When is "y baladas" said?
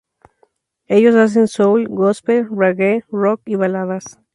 3.45-4.19